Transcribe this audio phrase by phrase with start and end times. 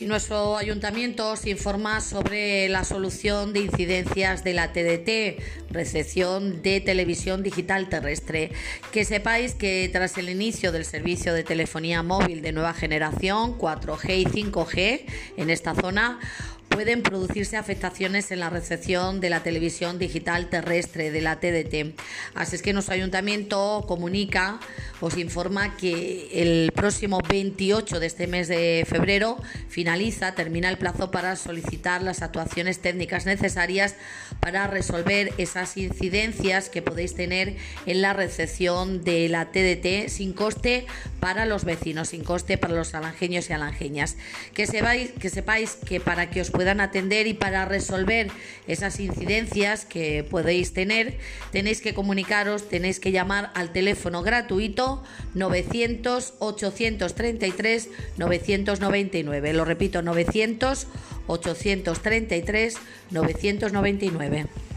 [0.00, 7.42] Y nuestro ayuntamiento informa sobre la solución de incidencias de la TDT, recepción de televisión
[7.42, 8.50] digital terrestre.
[8.92, 14.20] Que sepáis que tras el inicio del servicio de telefonía móvil de nueva generación 4G
[14.20, 15.02] y 5G
[15.36, 16.18] en esta zona,
[16.70, 21.94] pueden producirse afectaciones en la recepción de la televisión digital terrestre, de la TDT.
[22.34, 24.60] Así es que nuestro ayuntamiento comunica,
[25.00, 29.38] os informa que el próximo 28 de este mes de febrero
[29.68, 33.96] finaliza, termina el plazo para solicitar las actuaciones técnicas necesarias
[34.40, 40.86] para resolver esas incidencias que podéis tener en la recepción de la TDT sin coste
[41.18, 44.16] para los vecinos, sin coste para los alangeños y alangeñas.
[44.54, 48.30] Que, sepáis que, sepáis que para que os puedan atender y para resolver
[48.66, 51.18] esas incidencias que podéis tener,
[51.52, 54.89] tenéis que comunicaros, tenéis que llamar al teléfono gratuito
[55.34, 59.52] 900 833 999.
[59.52, 60.86] Lo repito, 900
[61.26, 62.72] 833
[63.10, 64.69] 999.